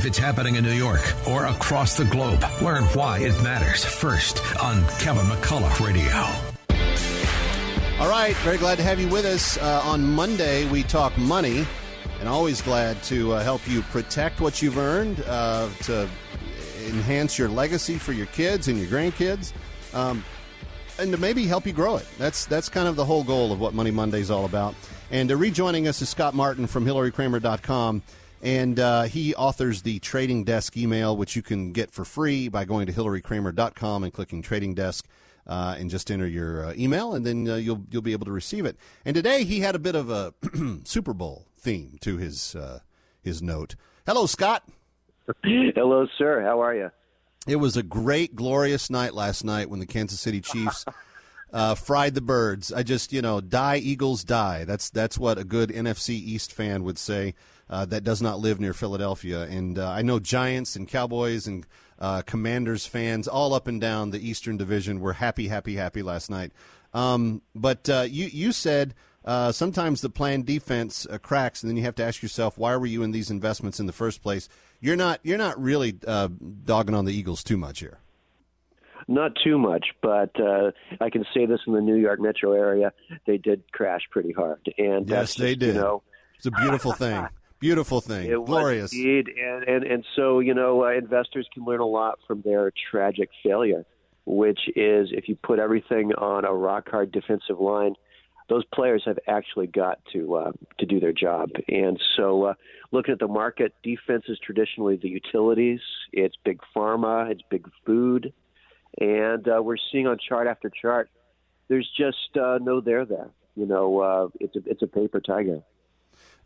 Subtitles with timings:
[0.00, 4.40] If it's happening in New York or across the globe, learn why it matters first
[4.58, 6.10] on Kevin McCullough Radio.
[8.02, 9.58] All right, very glad to have you with us.
[9.58, 11.66] Uh, on Monday, we talk money,
[12.18, 16.08] and always glad to uh, help you protect what you've earned, uh, to
[16.86, 19.52] enhance your legacy for your kids and your grandkids,
[19.92, 20.24] um,
[20.98, 22.06] and to maybe help you grow it.
[22.16, 24.74] That's that's kind of the whole goal of what Money Monday is all about.
[25.10, 28.02] And rejoining us is Scott Martin from HillaryKramer.com.
[28.42, 32.64] And uh, he authors the Trading Desk email, which you can get for free by
[32.64, 35.06] going to HillaryKramer.com and clicking Trading Desk.
[35.46, 38.30] Uh, and just enter your uh, email, and then uh, you'll you'll be able to
[38.30, 38.76] receive it.
[39.04, 40.32] And today he had a bit of a
[40.84, 42.80] Super Bowl theme to his uh,
[43.20, 43.74] his note.
[44.06, 44.68] Hello, Scott.
[45.42, 46.42] Hello, sir.
[46.42, 46.90] How are you?
[47.46, 50.84] It was a great, glorious night last night when the Kansas City Chiefs
[51.52, 52.72] uh, fried the birds.
[52.72, 54.64] I just, you know, die Eagles die.
[54.64, 57.34] That's that's what a good NFC East fan would say.
[57.70, 61.64] Uh, that does not live near Philadelphia, and uh, I know Giants and Cowboys and
[62.00, 66.30] uh, Commanders fans all up and down the Eastern Division were happy, happy, happy last
[66.30, 66.50] night.
[66.92, 71.76] Um, but uh, you you said uh, sometimes the plan defense uh, cracks, and then
[71.76, 74.48] you have to ask yourself, why were you in these investments in the first place?
[74.80, 78.00] You're not you're not really dogging on the Eagles too much here.
[79.06, 82.92] Not too much, but uh, I can say this in the New York metro area,
[83.26, 85.76] they did crash pretty hard, and yes, they did.
[85.76, 86.02] You know,
[86.36, 87.28] it's a beautiful thing.
[87.60, 88.92] Beautiful thing, it glorious.
[88.92, 92.72] Indeed, and and and so you know, uh, investors can learn a lot from their
[92.90, 93.84] tragic failure,
[94.24, 97.96] which is if you put everything on a rock hard defensive line,
[98.48, 101.50] those players have actually got to uh, to do their job.
[101.68, 102.54] And so, uh,
[102.92, 105.80] looking at the market, defense is traditionally the utilities.
[106.12, 107.30] It's big pharma.
[107.30, 108.32] It's big food,
[108.98, 111.10] and uh, we're seeing on chart after chart,
[111.68, 113.28] there's just uh, no there there.
[113.54, 115.60] You know, uh, it's a it's a paper tiger.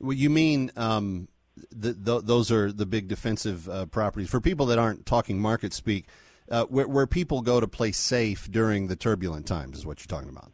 [0.05, 1.29] Well, you mean um,
[1.71, 5.73] the, the, those are the big defensive uh, properties for people that aren't talking market
[5.73, 6.07] speak,
[6.51, 10.15] uh, where, where people go to play safe during the turbulent times is what you're
[10.15, 10.53] talking about.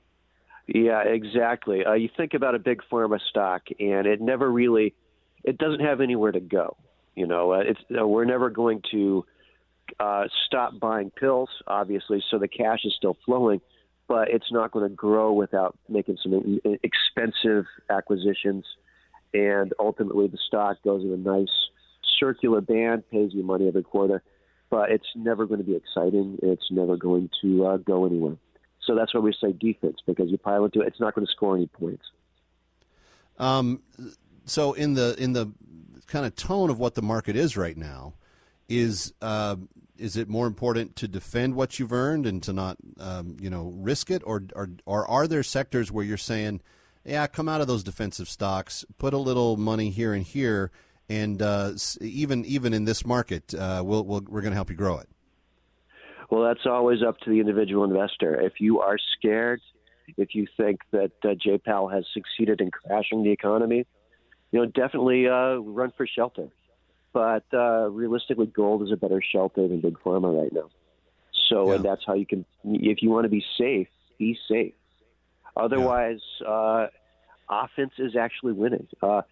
[0.69, 1.85] Yeah, exactly.
[1.85, 4.95] Uh, you think about a big pharma stock, and it never really,
[5.43, 6.77] it doesn't have anywhere to go.
[7.17, 9.27] You know, uh, it's uh, we're never going to
[9.99, 13.61] uh, stop buying pills, obviously, so the cash is still flowing,
[14.07, 18.65] but it's not going to grow without making some expensive acquisitions
[19.33, 21.49] and ultimately the stock goes in a nice
[22.19, 24.23] circular band, pays you money every quarter,
[24.71, 26.39] but it's never going to be exciting.
[26.43, 28.37] It's never going to uh, go anywhere.
[28.87, 31.33] So that's why we say defense because you pile into it, it's not going to
[31.33, 32.05] score any points.
[33.39, 33.83] Um,
[34.45, 35.53] so in the in the
[36.07, 38.15] kind of tone of what the market is right now,
[38.69, 39.57] is uh,
[39.97, 43.73] is it more important to defend what you've earned and to not um, you know
[43.77, 46.61] risk it, or, or or are there sectors where you're saying
[47.05, 50.71] yeah, come out of those defensive stocks, put a little money here and here,
[51.09, 54.57] and uh, even even in this market, uh, we'll, we will we are going to
[54.57, 55.09] help you grow it.
[56.31, 58.41] Well, that's always up to the individual investor.
[58.41, 59.61] If you are scared,
[60.17, 61.59] if you think that uh, J.
[61.59, 63.85] Powell has succeeded in crashing the economy,
[64.53, 66.49] you know, definitely uh, run for shelter.
[67.13, 70.71] But uh, realistically, gold is a better shelter than big pharma right now.
[71.49, 71.77] So, yeah.
[71.77, 72.45] and that's how you can.
[72.65, 74.75] If you want to be safe, be safe.
[75.57, 76.49] Otherwise, yeah.
[76.49, 76.87] uh,
[77.49, 78.87] offense is actually winning.
[79.03, 79.23] Uh,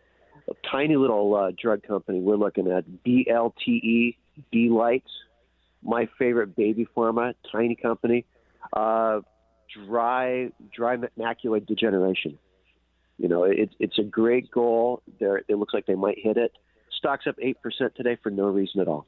[0.48, 4.16] a tiny little uh, drug company we're looking at, BLTE,
[4.52, 5.02] Belite,
[5.82, 8.24] my favorite baby pharma, tiny company,
[8.74, 12.38] dry dry macular degeneration.
[13.18, 15.02] You know, it, it's a great goal.
[15.18, 16.52] There, it looks like they might hit it.
[16.96, 19.06] Stocks up eight percent today for no reason at all.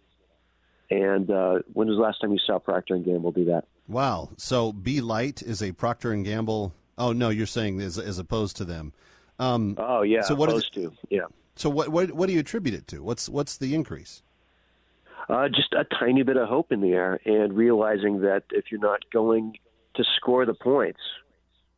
[0.91, 3.65] And uh, when was the last time you saw Procter and Gamble do that?
[3.87, 4.31] Wow!
[4.37, 8.65] So Belite is a Procter and Gamble Oh no, you're saying as, as opposed to
[8.66, 8.93] them.
[9.38, 11.22] Um, oh yeah, so what opposed to yeah.
[11.56, 13.03] So what, what what do you attribute it to?
[13.03, 14.22] What's what's the increase?
[15.28, 18.81] Uh, just a tiny bit of hope in the air, and realizing that if you're
[18.81, 19.55] not going
[19.94, 21.00] to score the points,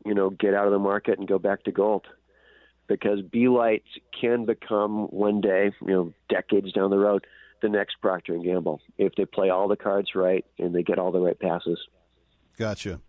[0.05, 2.07] you know, get out of the market and go back to gold,
[2.89, 3.83] because Belite
[4.19, 7.27] can become one day, you know, decades down the road,
[7.63, 10.99] the next Procter and Gamble if they play all the cards right and they get
[10.99, 11.79] all the right passes.
[12.59, 13.01] Gotcha.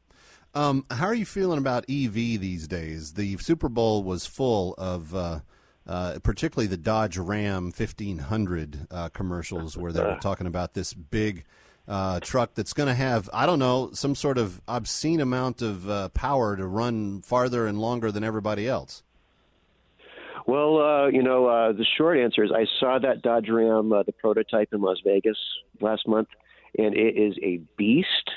[0.55, 3.13] Um, how are you feeling about EV these days?
[3.13, 5.39] The Super Bowl was full of, uh,
[5.88, 11.45] uh, particularly the Dodge Ram 1500 uh, commercials, where they were talking about this big
[11.88, 15.89] uh, truck that's going to have, I don't know, some sort of obscene amount of
[15.89, 19.01] uh, power to run farther and longer than everybody else.
[20.45, 24.69] Well, uh, you know, the short answer is I saw that Dodge Ram, the prototype
[24.71, 25.38] in Las Vegas
[25.79, 26.27] last month,
[26.77, 28.29] and it is a beast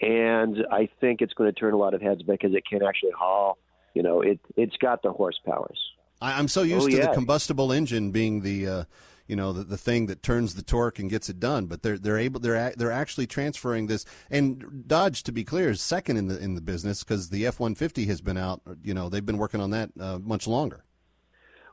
[0.00, 3.12] and I think it's going to turn a lot of heads because it can actually
[3.12, 3.58] haul.
[3.94, 5.78] You know, it it's got the horsepowers.
[6.20, 7.08] I'm so used oh, to yeah.
[7.08, 8.84] the combustible engine being the uh,
[9.26, 11.66] you know the, the thing that turns the torque and gets it done.
[11.66, 14.04] But they're they're able they're a, they're actually transferring this.
[14.30, 17.60] And Dodge, to be clear, is second in the in the business because the F
[17.60, 18.62] one fifty has been out.
[18.82, 20.84] You know they've been working on that uh, much longer.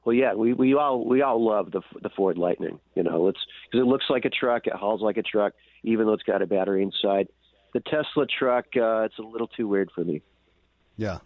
[0.03, 2.79] Well, yeah, we, we all we all love the the Ford Lightning.
[2.95, 3.39] You know, it's
[3.69, 5.53] because it looks like a truck, it hauls like a truck,
[5.83, 7.27] even though it's got a battery inside.
[7.73, 10.21] The Tesla truck, uh, it's a little too weird for me.
[10.97, 11.19] Yeah.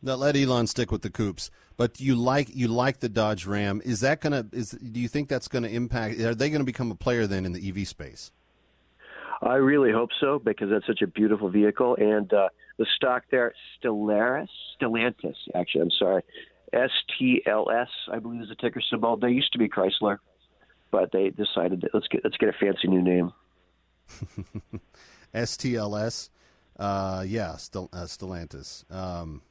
[0.00, 3.80] Now let Elon stick with the coupes, but you like you like the Dodge Ram.
[3.84, 6.20] Is that gonna is do you think that's going to impact?
[6.20, 8.32] Are they going to become a player then in the EV space?
[9.42, 13.52] I really hope so because that's such a beautiful vehicle, and uh, the stock there,
[13.82, 14.48] Stellaris,
[14.80, 16.22] Stellantis, actually, I'm sorry,
[16.72, 19.16] S T L S, I believe is the ticker symbol.
[19.16, 20.18] They used to be Chrysler,
[20.90, 23.32] but they decided that let's get let's get a fancy new name.
[25.34, 26.30] STLS,
[26.78, 28.90] uh, yeah, Stel- uh, Stellantis.
[28.92, 29.42] Um,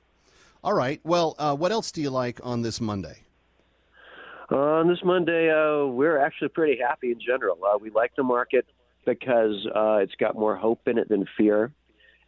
[0.63, 1.01] all right.
[1.03, 3.23] Well, uh, what else do you like on this Monday?
[4.57, 7.57] on this Monday, uh, we're actually pretty happy in general.
[7.63, 8.65] Uh, we like the market
[9.05, 11.71] because uh, it's got more hope in it than fear,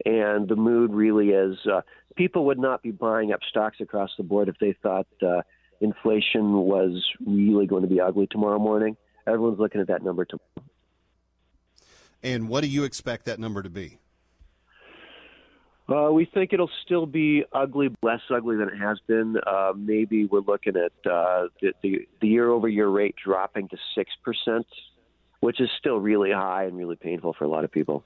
[0.06, 1.58] and the mood really is.
[1.72, 1.82] Uh,
[2.16, 5.42] people would not be buying up stocks across the board if they thought uh,
[5.82, 8.96] inflation was really going to be ugly tomorrow morning.
[9.28, 10.70] Everyone's looking at that number tomorrow.
[12.24, 14.00] And what do you expect that number to be?
[15.90, 19.36] Uh, we think it'll still be ugly, less ugly than it has been.
[19.46, 24.66] Uh, maybe we're looking at uh, the, the, the year-over-year rate dropping to six percent,
[25.42, 28.06] which is still really high and really painful for a lot of people.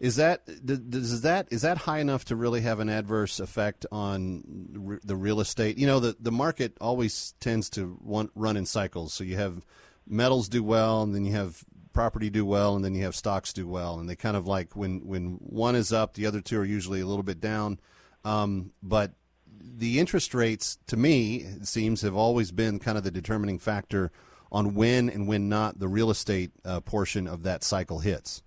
[0.00, 5.00] Is that is that is that high enough to really have an adverse effect on
[5.02, 5.76] the real estate?
[5.78, 9.12] You know, the the market always tends to run in cycles.
[9.14, 9.64] So you have
[10.06, 13.52] metals do well, and then you have property do well, and then you have stocks
[13.52, 16.58] do well, and they kind of like when when one is up, the other two
[16.58, 17.78] are usually a little bit down.
[18.24, 19.12] Um, but
[19.60, 24.10] the interest rates, to me, it seems have always been kind of the determining factor
[24.50, 28.42] on when and when not the real estate uh, portion of that cycle hits.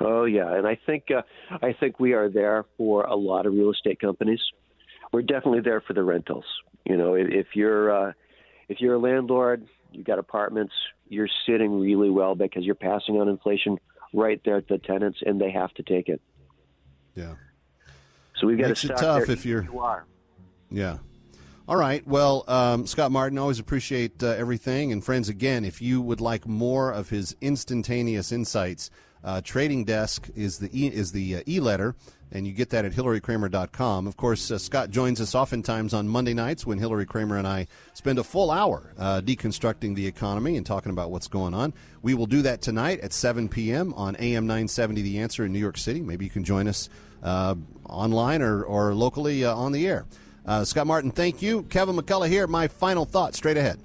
[0.00, 1.22] Oh yeah, and I think uh,
[1.62, 4.40] I think we are there for a lot of real estate companies.
[5.12, 6.44] We're definitely there for the rentals.
[6.84, 8.12] You know, if you're uh,
[8.68, 9.66] if you're a landlord,
[9.96, 10.72] you've got apartments,
[11.08, 13.78] you're sitting really well because you're passing on inflation
[14.12, 16.20] right there at the tenants, and they have to take it.
[17.14, 17.34] Yeah.
[18.36, 19.64] So we've got Makes to it tough there if you're.
[19.64, 20.04] You are.
[20.70, 20.98] Yeah.
[21.68, 22.06] All right.
[22.06, 24.92] Well, um, Scott Martin, always appreciate uh, everything.
[24.92, 28.88] And friends, again, if you would like more of his instantaneous insights,
[29.24, 31.96] uh, Trading Desk is the e, is the uh, e-letter,
[32.30, 34.06] and you get that at hillarykramer.com.
[34.06, 37.66] Of course, uh, Scott joins us oftentimes on Monday nights when Hillary Kramer and I
[37.94, 41.74] spend a full hour uh, deconstructing the economy and talking about what's going on.
[42.00, 43.92] We will do that tonight at 7 p.m.
[43.94, 46.00] on AM 970 The Answer in New York City.
[46.00, 46.88] Maybe you can join us
[47.24, 47.56] uh,
[47.88, 50.06] online or, or locally on the air.
[50.46, 51.64] Uh, Scott Martin, thank you.
[51.64, 52.46] Kevin McCullough here.
[52.46, 53.80] My final thought straight ahead.